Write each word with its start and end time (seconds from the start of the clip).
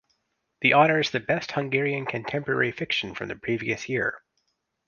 The 0.61 0.73
honours 0.73 1.11
the 1.11 1.19
best 1.19 1.51
Hungarian 1.51 2.07
contemporary 2.07 2.71
fiction 2.71 3.13
from 3.13 3.27
the 3.27 3.35
previous 3.35 3.87
year. 3.87 4.23